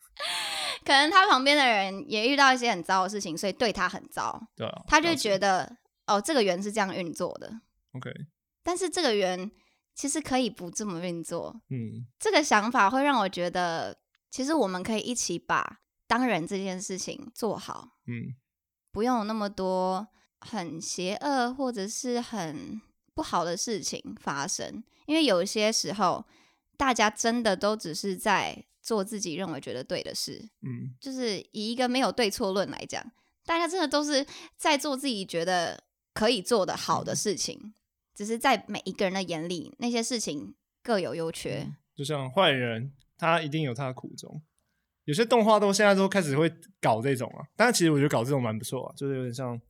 [0.84, 7.48] 可能他旁边的人也遇到一些很糟的事情，所以对他很糟，对啊，他就觉得哦，这个圆是这样运作的
[7.92, 8.10] ，OK，
[8.62, 9.50] 但是这个圆
[9.94, 11.60] 其实可以不这么运作。
[11.70, 12.06] 嗯。
[12.18, 13.96] 这个想法会让我觉得，
[14.30, 18.34] 其实我们可以一起把当人这件事情做好，嗯。
[18.90, 20.06] 不用有那么多
[20.40, 22.78] 很邪恶或者是很
[23.14, 26.26] 不好的事情发生，因为有一些时候，
[26.76, 33.02] 大家真的都只是在做自己认为觉得对的事，嗯就是以一个没有对错论来讲，
[33.46, 37.72] 大家真的都是在做自己觉得可以做的好的事情，
[38.14, 41.72] 只是在每一个人的眼里，那些事情各有优缺。
[41.94, 44.42] 就像坏人，他一定有他的苦衷。
[45.04, 49.60] 有些动画都现在都开始会搞这种啊，但是其实我觉得搞这种蛮不错啊，就是有点像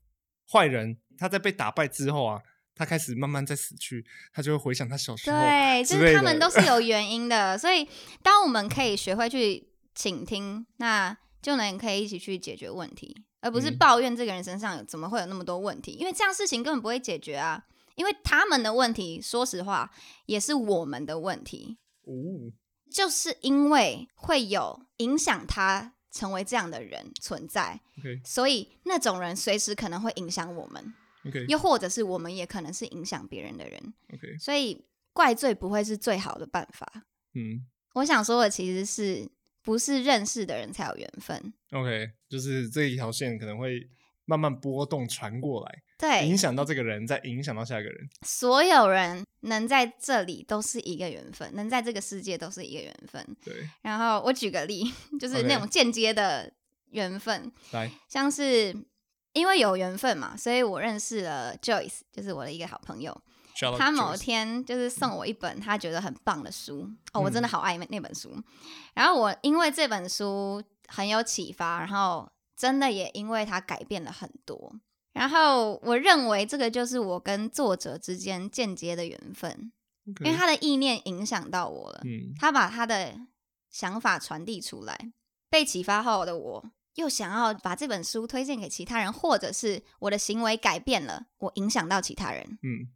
[0.50, 2.40] 坏人他在被打败之后啊，
[2.74, 7.88] 他开始慢慢在死去，他就会回想他小时候对，就是他们都是有原因的，所以
[8.22, 13.78] 当我们可以学会去倾听，那就能可以一起去解决问题，而不是嗯。
[13.78, 17.64] 抱怨这个人身上怎么会有那么多问题，因为这样事情根本不会解决啊。
[17.94, 19.90] 因为他们的问题，说实话
[20.24, 22.50] 也是我们的问题，哦，
[22.90, 27.78] 就是因为会有影响他成为这样的人存在
[28.24, 30.94] 所以那种人随时可能会影响我们，
[31.26, 33.94] OK 又或者是我们也可能是影响别人的人。
[34.12, 37.04] OK，所以怪罪不会是最好的办法。
[37.34, 39.30] 嗯我想说的其实是
[39.62, 43.88] 不是认识的人才有缘分？OK，就是这一条线可能会
[44.24, 48.08] 慢慢波动传过来，对影，响到这个人，再影响到下一个人。
[48.26, 53.24] 所有人能在这里都是一个缘分，能在这个世界都是一个缘分。
[53.44, 56.52] 对，然后我举个例， 就是那种间接的
[56.90, 58.74] 缘分，来，像是
[59.32, 63.16] 因为有缘分嘛，所以我认识了 Joyce，就是我的一个好朋友。
[63.78, 68.34] 他某天就是送我一本他觉得很棒的书哦，我真的嗯好爱那那本书。
[68.94, 74.74] 然后我因为这本书很有启发，然后真的也因为它改变了很多。
[75.12, 79.70] 然后我认为这个就是我跟作者之间间接的缘分
[80.24, 83.14] 因为他的意念影响到我了，嗯他把他的
[83.70, 85.12] 想法传递出来。
[85.50, 92.58] 被启发后的我，又想要把这本书推荐给其他人，或者是我的行为改变了，我影响到其他人。
[92.62, 92.88] 嗯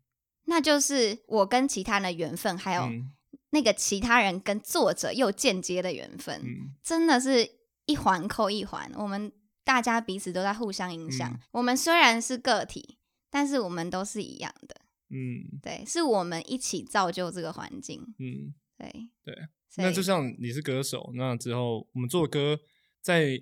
[0.49, 3.11] 那就是我跟其他人的缘分，还有嗯
[3.51, 7.51] 那个其他人跟作者又间接的缘分，嗯真的是
[7.87, 8.91] 一环扣一环。
[8.95, 9.33] 我们
[9.65, 11.29] 大家彼此都在互相影响。
[11.33, 12.99] 嗯我们虽然是个体，
[13.31, 14.77] 但是我们都是一样的。
[15.09, 18.01] 嗯对，是我们一起造就这个环境。
[18.19, 19.35] 嗯，对对，
[19.77, 22.59] 那就像你是歌手，那之后我们做歌
[23.01, 23.41] 在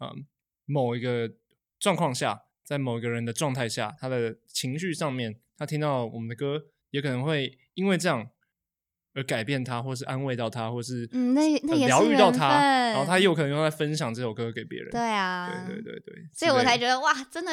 [0.00, 0.26] 嗯
[0.64, 1.30] 某一个
[1.78, 8.28] 状况下，在某一个人的状态下，他的情绪上面，他听到我们的歌，也可能会因为这样
[9.14, 12.48] 而改变他，或是安慰到他，或是嗯，那那呃也疗愈到他，
[12.90, 14.90] 然后他也有可能用来分享这首歌给别人。
[14.90, 17.52] 对啊，对对对对，所以我才觉得哇，真的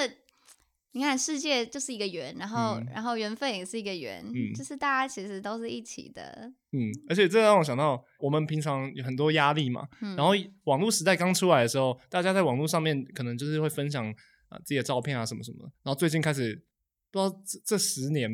[0.94, 2.88] 你看世界就是一个圆，然后、嗯。
[2.94, 4.54] 然后缘分也是一个圆，嗯。
[4.54, 6.52] 就是大家其实都是一起的。
[6.72, 10.32] 嗯，而且这让我想到，我们平常有很多压力嘛，嗯、然后
[10.64, 14.08] 网络时代刚出来的时候，大家在网络上面可能就是会分享
[14.50, 16.64] 啊、自己的照片啊什么什么，然后最近开始
[17.12, 18.30] 不知道这这十年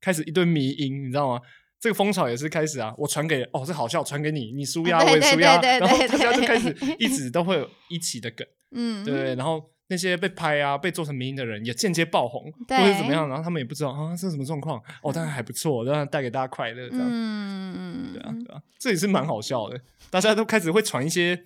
[0.00, 1.40] 开始一堆迷音，你知道吗？
[1.78, 19.80] 这个风潮也是开始啊，我传给哦，这好笑，传给你，你输压，我也输压，然后对大家就开始一直都会有一起的梗，嗯，对对，然后那些被拍啊、被做成迷因的人也间接爆红，或对者怎么样，然后他们也不知道啊这是什么状况，哦，当然还不错，当然带给大家快乐，这样，嗯，对啊，对啊，这也是蛮好笑的。
[20.10, 21.40] 大家都开始会传一些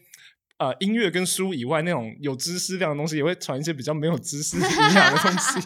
[0.58, 5.60] 呃音乐跟书以外那种有知识量的东西，也会传一些比较没有知识营养的东西，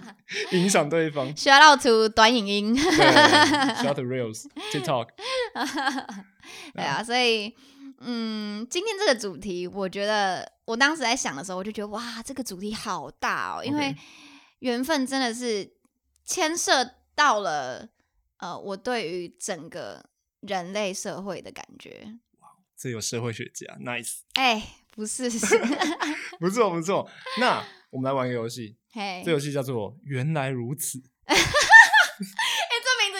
[0.56, 1.32] 影响对方。
[1.34, 2.82] Shout out to 短影音，对，
[3.84, 5.08] Shout to Reels、TikTok，
[6.74, 7.54] 对啊，所以
[8.04, 13.96] 嗯，今天这个主题，我觉得我当时在想的时候，我就觉得哇，这个主题好大哦，因为
[14.60, 15.74] 缘分真的是
[16.24, 17.88] 牵涉到了
[18.38, 20.04] 呃，我对于整个
[20.40, 22.18] 人类社会的感觉。
[22.40, 25.58] 哇这有社会学家，nice，哎，不是，是
[26.38, 27.08] 不错不错。
[27.40, 31.02] 那我们来玩个游戏，嘿，这游戏叫做“原来如此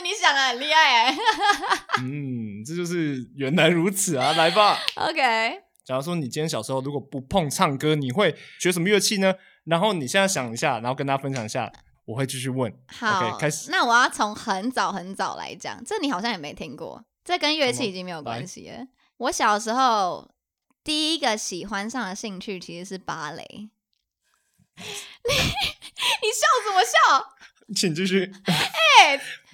[0.04, 1.16] 你想的很厉害哎。
[2.04, 4.32] ”。嗯，这就是原来如此啊！
[4.38, 4.78] 来吧。
[4.96, 9.34] OK，假如说你今天小时候如果不碰唱歌，你会学什么乐器呢？
[9.64, 11.72] 然后你现在想一下，然后跟大家分享一下，
[12.04, 12.72] 我会继续问。
[12.88, 13.70] 好开始。
[13.70, 18.86] 那我要从很早很早来讲，这你好像也没听过，这跟乐器已经没有关系了。
[19.16, 20.30] 我小时候
[20.82, 23.44] 第一个喜欢上的兴趣其实是芭蕾。
[24.76, 27.34] 你你笑什么笑？
[27.74, 28.30] 请继续。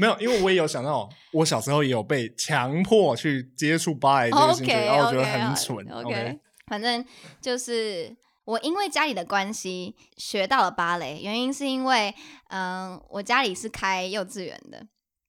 [0.00, 5.86] 哎、没有，因为我也有想到，我小时候也有被强迫去接触芭蕾这个兴趣 OK，然后我觉得很蠢。
[5.92, 7.04] OK，反正
[7.40, 12.14] 就是我因为家里的关系学到了芭蕾，原因是因为
[12.48, 14.78] 嗯、我家里是开幼稚园的，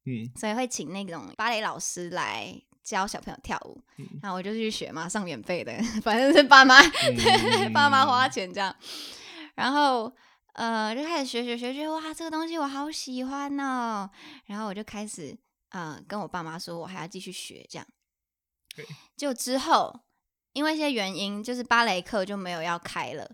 [0.05, 2.51] 嗯，所以会请那种芭蕾老师来
[2.83, 4.07] 教小朋友跳舞，嗯。
[4.23, 7.73] 然后我就去学嘛，上免费的， 反正是爸妈、嗯。
[7.73, 8.75] 爸妈花钱这样，
[9.53, 10.11] 然后
[10.53, 14.09] 呃就开始学学学学，哇，这个东西我好喜欢哦，
[14.45, 15.37] 然后我就开始
[15.69, 17.87] 呃跟我爸妈说我还要继续学这样，
[19.15, 20.01] 就之后
[20.53, 23.29] 因为一些原因，就是芭蕾课就没有要开了。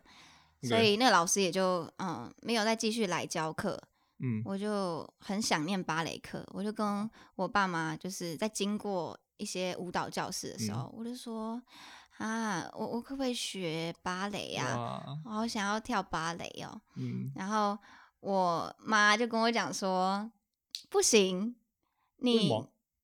[0.64, 3.80] 所以那个老师也就嗯没有再继续来教课，
[4.18, 4.42] 嗯。
[4.44, 11.62] 我就很想念芭蕾课，我就跟我爸妈就是在经过一些舞蹈教室的时候，我就说
[12.18, 16.82] 啊，我我可不可以学芭蕾呀、哇，我好想要跳芭蕾哦。
[16.96, 17.78] 嗯，然后
[18.20, 20.32] 我妈就跟我讲说，
[20.90, 21.56] 不行，
[22.18, 22.52] 你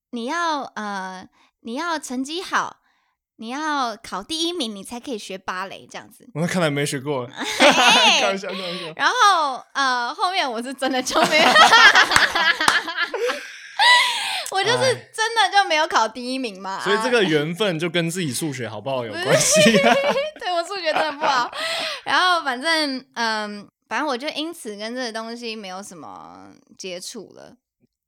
[0.10, 1.28] 你要呃
[1.62, 2.78] 你要成绩好，
[3.36, 6.28] 你要考第一名，你才可以学芭蕾这样子。
[6.34, 8.94] 我看来没学过， 开玩笑，开玩笑。
[8.96, 11.46] 然后呃，后面我是真的就没有，
[14.52, 16.80] 我就是的就没有考第一名嘛。
[16.84, 19.72] 所以这个啊缘分就跟自己数学好不好有关系。
[20.40, 21.52] 对我数学真的不好。
[22.06, 27.56] 然后反正嗯，反正我就因此跟这个东西没有什么接触了。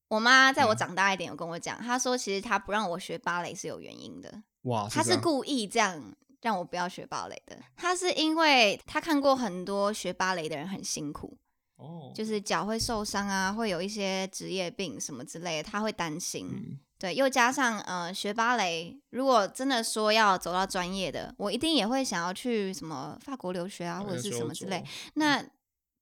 [0.08, 4.44] 我妈在我嗯长大一点有跟我讲，她说其实她不让我学芭蕾是有原因的。
[4.64, 7.58] 哇，他这样是故意这样让我不要学芭蕾的。
[7.76, 11.38] 他是因为他看过很多学芭蕾的人很辛苦，
[11.78, 16.48] 哦，就是脚会受伤啊，会有一些职业病什么之类的，他会担心。
[16.52, 24.84] 嗯对，又加上呃，学芭蕾，如果真的说要走到专业的，我一定也会想要去什么法国留学啊，或者是什么之类。
[25.16, 25.44] 那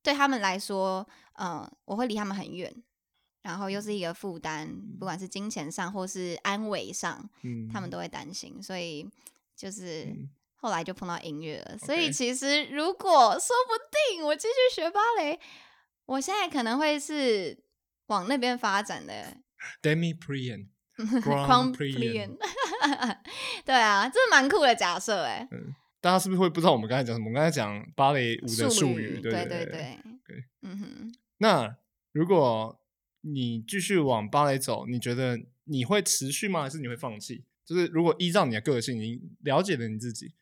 [0.03, 1.08] 对他们来说，
[1.39, 2.71] 嗯、我会离他们很远，
[3.41, 9.10] 然后又是一个负担，不管是金钱上或是安危上，嗯，他们都会担心，所以
[9.56, 11.77] 就是嗯后来就碰到音乐了。
[11.77, 15.39] 所以其实如果说不定我继续学芭蕾，
[16.06, 17.58] 我现在可能会是
[18.08, 19.37] 往那边发展的。
[19.81, 20.67] Demi Prian，
[21.21, 22.29] 框 Grand Prix
[23.65, 25.47] 对啊，这蛮酷的假设哎，
[26.01, 27.27] 大家是不是会不知道我们刚才讲什么？
[27.27, 29.97] 我们刚才讲芭蕾舞的术语，对对对。
[30.25, 31.77] 对，嗯哼，那
[32.12, 32.79] 如果
[33.21, 36.63] 你继续往芭蕾走，你觉得你会持续吗？
[36.63, 37.43] 还是你会放弃？
[37.65, 40.33] 就是如果依照你的个性，你了解了你自己，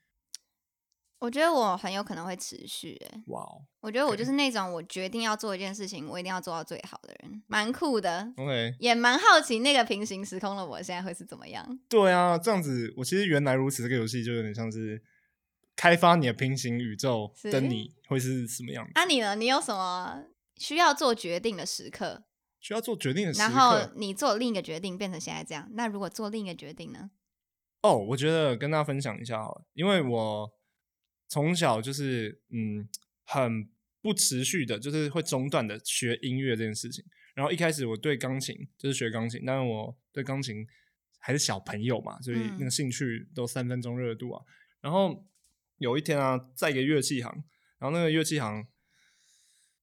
[1.22, 3.22] 我觉得我很有可能会持续哎。
[3.28, 8.34] 哇哦我觉得我就是那种我决定要做一件事情，我一定要做到最好的人，蛮酷的。
[8.38, 11.80] ，OK，也蛮好奇那个平行时空的我现在会是怎么样。
[11.88, 15.02] 对啊，这样子，我其实原来如此这个游戏就有点像是
[15.76, 19.36] 开发你的平行宇宙是的你会是什么样子，啊，你呢？
[19.36, 20.24] 你有什么
[20.58, 22.24] 需要做决定的时刻？
[22.60, 23.44] 需要做决定的时刻。
[23.44, 25.68] 然后你做另一个决定，变成现在这样。
[25.74, 27.10] 那如果做另一个决定呢？
[27.82, 30.52] 哦，我觉得跟大家分享一下好了，因为我
[31.32, 32.86] 从小就是嗯
[33.24, 33.70] 很
[34.02, 37.06] 不持续的，就是会中断的学音乐这件事情。
[37.34, 40.68] 然后一开始我对钢琴就是学钢琴，但是我对钢琴
[41.20, 44.44] 还是小朋友嘛，所以那个嗯兴趣都三分钟热度啊。
[44.82, 45.26] 然后
[45.78, 47.32] 有一天啊，在一个乐器行，
[47.80, 48.68] 然后那个乐器行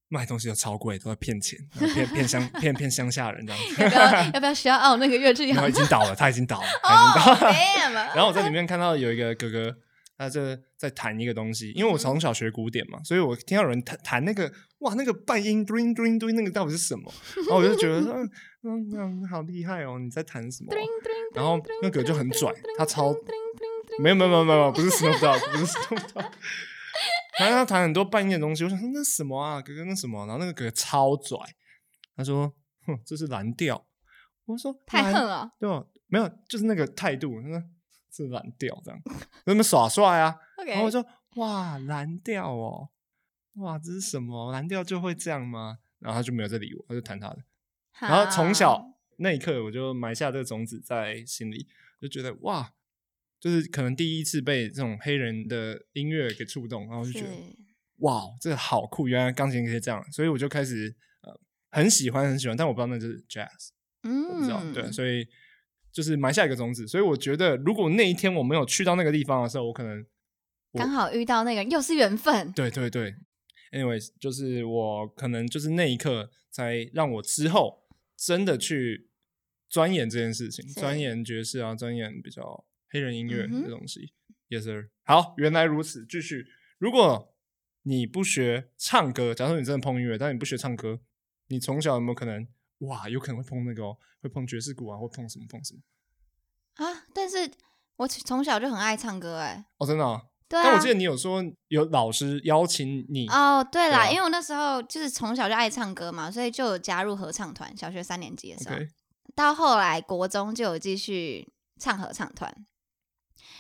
[0.09, 1.59] 卖东西都超贵，都在骗钱，
[1.94, 3.82] 骗骗乡骗骗乡下人这样子。
[3.82, 8.07] 要不要要不要需要哦那个乐器 行已经倒了，他已经倒了，他已经倒哦了。
[8.14, 9.78] 然后我在里面看到有一个哥哥，
[10.18, 17.10] 他这在弹一个东西，因为我从小学古典嘛，所以我听到有人弹弹那个哇，那个半音 doing doing doing 那个到底是什么？
[17.36, 18.30] 然后我就觉得说，嗯
[18.64, 18.90] 嗯
[19.22, 20.76] 嗯，好厉害哦，你在弹什么啊？
[21.34, 23.14] 然后那个就很拽，他超
[24.00, 26.30] 没有没有没有没有，不是 Snoop Dogg，不是 Snoop Dogg。
[27.38, 30.26] 然后他弹很多半音的东西，我想说那什么啊，哥哥那什么？
[30.26, 31.38] 然后那个哥哥超拽，
[32.16, 32.52] 他说
[32.86, 33.86] ：“哼，这是蓝调。”
[34.46, 35.84] 我说：“太恨了，对吧？
[36.08, 37.62] 没有，就是那个态度，那
[38.11, 39.00] 是蓝调这样，
[39.44, 40.36] 那么耍帅啊。
[40.66, 41.04] 然后我说
[41.36, 42.88] 哇，蓝调哦，
[43.54, 44.52] 哇，这是什么？
[44.52, 45.78] 蓝调就会这样吗？
[45.98, 47.38] 然后他就没有再理我，他就弹他的。
[48.00, 51.66] 然后从小那一刻，我就埋下这个种子在心里，
[52.00, 52.72] 就觉得哇，
[53.40, 57.32] 就是可能第一次被这种黑人的音乐给触动，然后就觉得
[57.98, 61.40] 哇，这个好酷，原来钢琴可以这样，所以我就开始呃
[61.70, 63.70] 很喜欢很喜欢，但我不知道那就是 jazz。
[64.04, 65.28] 我不知道，嗯，对，所以
[65.93, 66.86] 就是埋下一个种子。
[66.86, 70.05] 所以我觉得，如果那一天我没有去到那个地方的时候，我可能
[70.74, 73.14] 刚好遇到那个人，又是缘分，对对对
[73.72, 77.86] ，anyways，就是我可能就是那一刻才让我之后
[78.16, 79.09] 真的去
[79.68, 84.12] 钻研这件事情，钻研爵士啊，钻研比较黑人音乐嗯哼的东西。
[84.49, 86.07] Yes sir，好，原来如此。
[86.07, 86.47] 继续，
[86.78, 87.34] 如果
[87.82, 91.01] 你不学唱歌，假如说你真的碰音乐，但你不学唱歌，
[91.49, 92.47] 你从小有没有可能
[92.78, 95.80] 哇，有可能会碰那个、哦，会碰爵士鼓啊，或碰什么碰什么？
[96.84, 97.04] 啊！
[97.12, 97.50] 但是
[97.96, 100.22] 我从小就很爱唱歌，哎，哦，真的、啊。
[100.48, 100.62] 对啊。
[100.64, 107.76] 但我记得你有说有老师邀请你，哦，对啦，对啊因为我那时候就是从小就爱唱歌嘛，所以就有加入合唱团。
[107.76, 108.76] 小学三年级的时候
[109.34, 112.54] 到后来国中就有继续唱合唱团。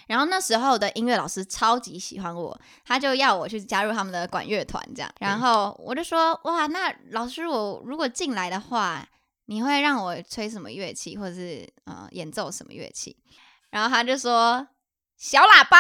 [0.08, 5.12] 然后那时候的音乐老师超级喜欢我，他就要我去加入他们的管乐团，这样。
[5.20, 9.06] 然后我就说，哇，那老师，我如果进来的话，
[9.46, 13.16] 你会让我吹什么乐器，或者是呃演奏什么乐器？
[13.70, 14.66] 然后他就说
[15.18, 15.78] 小喇叭，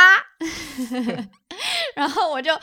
[1.96, 2.54] 然后我就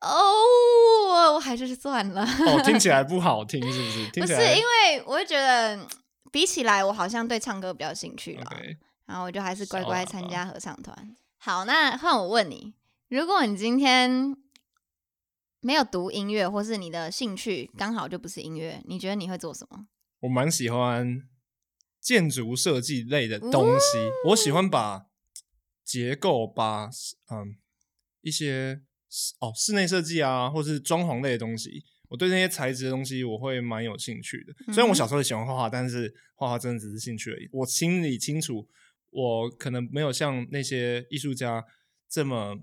[0.00, 2.22] 哦，我还是算了。
[2.22, 4.20] 哦，听起来不好听，是不是？
[4.20, 5.86] 不是因为我就觉得嗯
[6.32, 8.44] 比起来，我好像对唱歌比较有兴趣了。
[9.06, 11.16] 然后我就还是乖乖参加合唱团。
[11.38, 12.74] 好，那换我问你，
[13.08, 14.36] 如果你今天
[15.60, 19.86] 没有读音乐，或是你的兴趣刚好就不是音乐，你觉得你会做什么？
[20.20, 21.22] 我蛮喜欢
[22.00, 23.98] 建筑设计类的东西，
[24.28, 25.06] 我喜欢把
[25.84, 26.86] 结构、把
[27.30, 27.56] 嗯
[28.22, 28.80] 一些
[29.38, 34.72] 哦室内设计啊，或是装潢类的东西，我对那些材质的东西我会蛮有兴趣的。
[34.72, 37.48] 虽然我小时候也喜欢画画，但是画画真的只是兴趣而已。
[37.52, 38.68] 我心里清楚，
[39.16, 41.64] 我可能没有像那些艺术家
[42.08, 42.58] 这么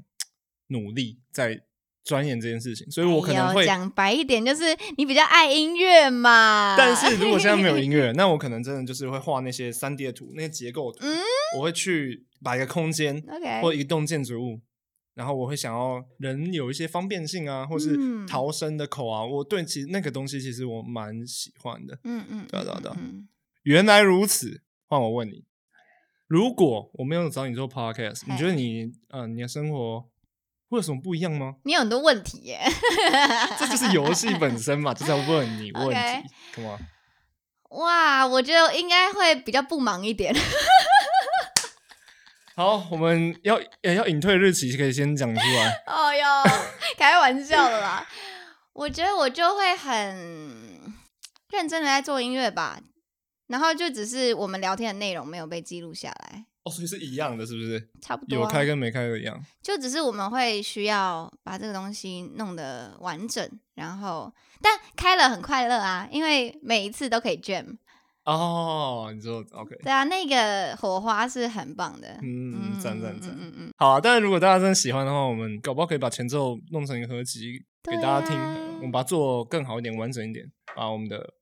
[0.68, 1.64] 努力在
[2.04, 4.64] 钻研这件事情，所以我可能会讲白一点，就是
[4.97, 6.76] 你比较爱音乐嘛。
[6.78, 11.18] 但是如果现在没有音乐， 那我可能真的就是会画那些三 D 的图，那些结构图，嗯
[11.58, 14.62] 我会去把一个空间，OK，或一栋建筑物，
[15.16, 21.97] 然后我会想要人有一些方便性啊，或是嗯逃生的口啊，我对其实那个东西其实我蛮喜欢的。
[22.04, 22.91] 嗯嗯，对啊对啊对
[23.64, 25.45] 原来如此，换我问你，
[26.28, 30.02] 如果我没有找你做 podcast，你觉得你呃你的生活
[30.70, 31.56] 会有什么不一样吗？
[31.64, 32.62] 你有很多问题耶。
[33.60, 36.80] 这就是游戏本身嘛，就是要问你 问题，Come on。
[37.80, 40.34] 哇，我觉得应该会比较不忙一点。
[42.56, 45.82] 好，我们要也要隐退日期，可以先讲出来。
[45.88, 46.44] 哦哟，
[46.98, 48.08] 开玩笑的啦。
[48.74, 50.94] 我觉得我就会很
[51.50, 52.80] 认真的在做音乐吧，
[53.54, 57.88] 然后就只是我们聊天的内容没有被记录下来，哦，所以是一样的，是不是？
[58.01, 58.41] 差不多、啊。
[58.41, 59.39] 有开跟没开都一样。
[59.62, 67.78] 就只是我们会需要把这个东西弄得完整，然后但开了很快乐啊，因为每一次都可以 jam。
[68.26, 72.18] 哦，你说 OK，对啊，那个火花是很棒的。
[72.24, 73.38] 嗯，赞赞赞嗯。
[73.39, 81.36] 嗯嗯，好啊，但是如果大家真的喜欢的话，我们搞不好可以把前奏弄成一个合集给大家听，啊我们把它做更好一点、完整一点，把我们的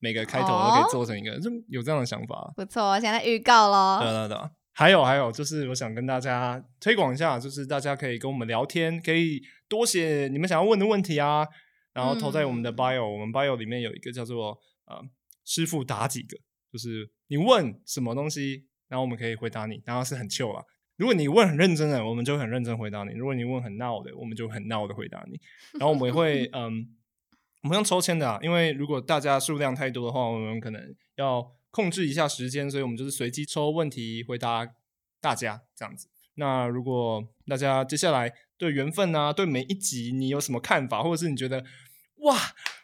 [0.00, 2.52] 每个开头都哦可以做成一个，就有这样的想法。
[2.56, 3.98] 不错，现在预告喽。
[4.00, 4.50] 对啊对啊对啊。
[4.72, 11.44] 还有还有，就是我想跟大家推广一下，就是大家可以跟我们聊天，可以多写你们想要问的问题啊，
[11.92, 15.02] 然后投在我们的嗯 bio，、我们 bio 里面有一个叫做呃
[15.44, 16.38] 师傅打几个，
[16.72, 20.62] 就是你问什么东西，然后我们可以回答你，然后是很 chill 啊，
[20.96, 25.40] 如果你问很认真的，我们就很认真回答你；如果你问很闹的，我们就很闹的回答你。
[25.80, 26.86] 然后我们也会 嗯，
[27.62, 34.66] 我们用抽签的啊，因为如果大家数量太多的话，我们可能要控制一下时间，所以我们就是随机抽问题回答
[35.20, 36.08] 大家这样子。
[36.34, 41.64] 那如果大家接下来对缘分啊，对每一集你有什么看法，或者是你觉得
[42.20, 42.36] 哇，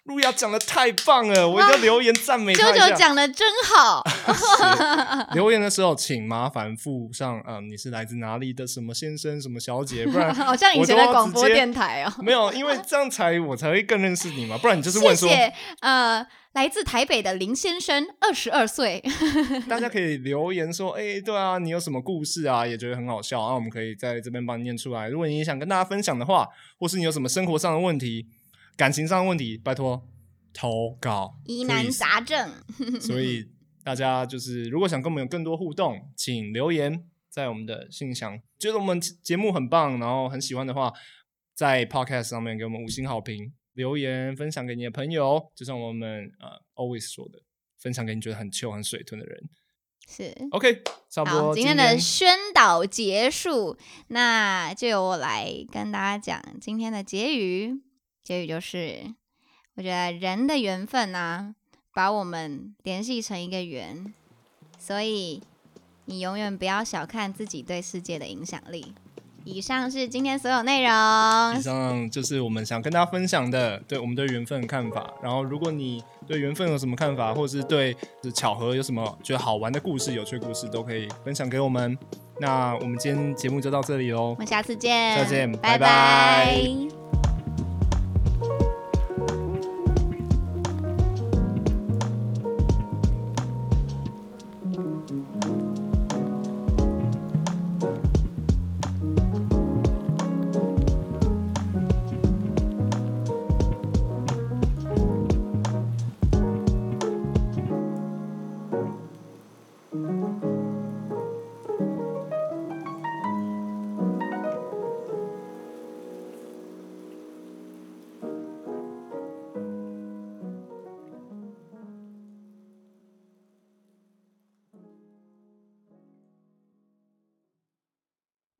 [0.05, 2.91] 路亚讲的太棒了，我一定要留言赞美九他一下。
[2.91, 12.13] 九讲的真好， 是留言的时候，请麻烦附上，嗯，你是来自哪里的什么先生、什么小姐， 不然好像以前的广播电台哦。
[12.23, 19.03] 没有，因为这样才我才会更认识你嘛，不然你就是谢问说，谢，呃，来自台北的林先生，二十二岁，
[19.69, 25.09] 大家可以留言说，哎、对啊，你有什么故事啊，也觉得很好笑，然后我们可以在这边帮你念出来。
[25.09, 26.47] 如果你也想跟大家分享的话，
[26.79, 28.27] 或是你有什么生活上的问题、
[28.77, 30.09] 感情上的问题，拜托
[30.53, 32.51] 投稿疑难杂症。
[33.01, 33.49] 所以
[33.83, 38.41] 大家就是如果想跟我们有更多互动，请留言在我们的信箱。
[38.59, 40.93] 觉得我们节目很棒，然后很喜欢的话，
[41.55, 45.53] 在 Podcast 上面给我们五星好评，留言分享给你的朋友。
[45.55, 47.41] 就像我们呃 always 说的，
[47.79, 49.49] 分享给你觉得很糗、很水豚的人。
[50.09, 50.35] 是。
[50.51, 53.77] OK，差不多好，今天的宣导结束，
[54.09, 57.83] 那就由我来跟大家讲今天的结语。
[58.25, 59.15] 结语就是，
[59.75, 61.55] 我觉得人的缘分呢、
[61.93, 64.13] 把我们联系成一个圆，
[64.79, 65.43] 所以
[66.07, 68.95] 你永远不要小看自己对世界的影响力。
[69.45, 70.91] 以上是今天所有内容
[71.55, 75.13] 以，上就是我们想跟大家分享的，对我们对缘分的看法。
[75.23, 81.95] 然后，如果你对缘分有什么看法，或者是对是巧合有什么觉得好玩的故事、有趣的故事，都可以分享给我们。
[82.41, 87.24] 那我们今天节目就到这里喽我，们下次见，再见拜拜拜拜拜